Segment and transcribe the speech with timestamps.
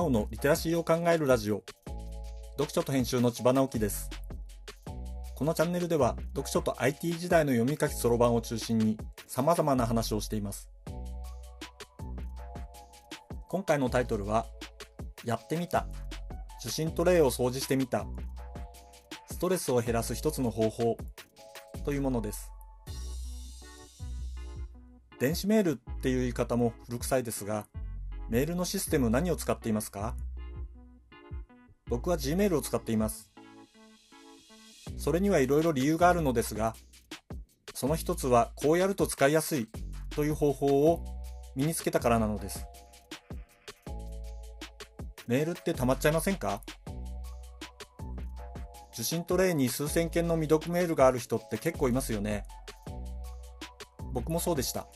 [0.00, 1.62] 直のリテラシーを考えるラジオ。
[2.52, 4.08] 読書と編集の千葉直樹です。
[5.34, 10.70] このチャンネルでは読書と IT 時代の読み書きそろばんを中心に様々な話をしています。
[13.50, 14.46] 今回のタイトルは
[15.22, 15.86] やってみた。
[16.60, 18.06] 受信トレイを掃除してみた。
[19.30, 20.96] ストレスを減らす一つの方法。
[21.84, 22.50] というものです。
[25.18, 27.66] 電子メールっていう言い方も古臭いですが
[28.30, 30.14] メールのシステム何を使っていますか？
[31.88, 33.32] 僕は Gmail を使っています。
[34.96, 36.76] それにはいろいろ理由があるのですが
[37.74, 39.68] その一つはこうやると使いやすい
[40.10, 41.04] という方法を
[41.56, 42.64] 身につけたからなのです。
[45.26, 46.62] メールって溜まっちゃいませんか？
[48.92, 52.44] 受信トレイに数千件の未読メールがある人って結構いますよね。
[54.12, 54.86] 僕もそうでした。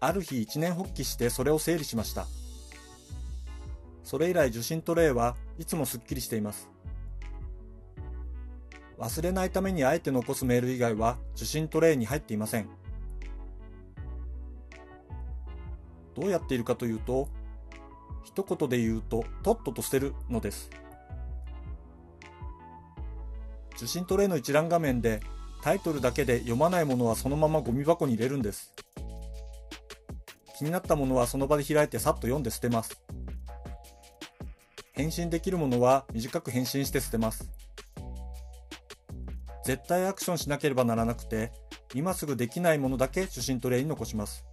[0.00, 2.26] ある日一年発起してそれを整理しました。
[4.02, 6.68] それ以来受信トレイはいつもすっきりしています。
[8.98, 12.68] 忘れないためにあえて残すメール以外は受信トレイに入っていません。
[16.14, 17.28] どうやっているかというと
[18.24, 20.70] 一言で言うととっとと捨てるのです。
[23.76, 25.20] 受信トレイの一覧画面で
[25.62, 28.74] タイトルだけで読まないものはそのままゴミ箱に入れるんです。
[30.60, 33.02] 気になったものはその場で開いてさっと読んで捨てます。
[34.92, 37.50] 返信できるものは短く返信して捨てます。
[39.64, 41.50] 絶対アクションしなければならなくて、
[41.94, 44.44] 今すぐできないものだけ受信トレイに残します。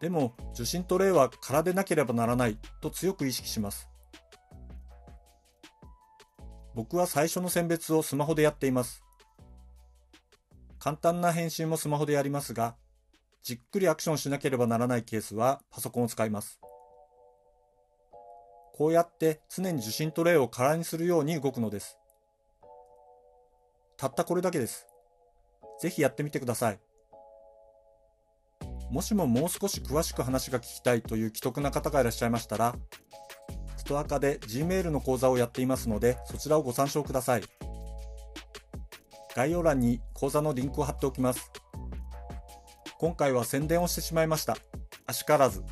[0.00, 3.88] でも、受信トレイは空でなければならないと強く意識します。
[6.74, 9.04] 僕は最初の選別をスマホでやっています。
[10.80, 12.74] 簡単な返信もスマホでやりますが、
[13.42, 16.60] じっくりアクションしなければならないケースはパソコンを使います。
[18.74, 21.98] こうやって常に受信トレイを空にするように動くのです。
[23.96, 24.86] たったこれだけです。
[25.80, 26.80] ぜひやってみてください。
[28.90, 32.76] もしももう少し詳しく話が聞きたいという既得な方がいらっしゃいましたら、
[33.76, 37.42] ストア化で Gmail の講座をやっていますので、そちらをご参照ください。
[39.34, 41.50] 概要欄に講座のリンクを貼っておきます。
[43.02, 44.56] 今回は宣伝をしてしまいました。
[45.08, 45.64] あしからず。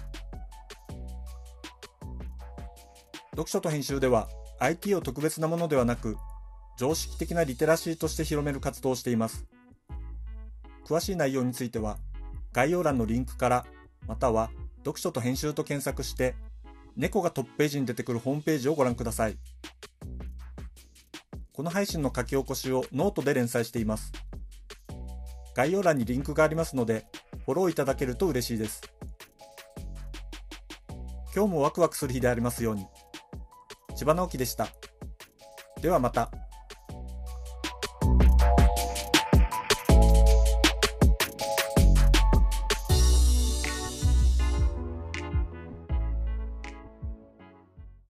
[3.31, 6.17] 読書と編集では IT を特別なものではなく、
[6.77, 9.47] 常識的なリテラシーとして広める活動をしています。
[10.85, 11.99] 詳しい内容については、
[12.53, 13.67] 概要欄のリンクから、
[14.09, 16.35] または読書と編集と検索して、
[16.97, 19.39] 猫がトップページに出てくるホームページをご覧ください。
[21.53, 24.11] この配信の書き起こしをノートで連載しています。
[25.55, 27.07] 概要欄にリンクがありますので、
[27.51, 28.81] フォローいただけると嬉しいです。
[31.35, 32.87] 今日もワクワクする日でありますように。
[33.97, 34.69] 千葉直樹でした。
[35.83, 36.31] ではまた。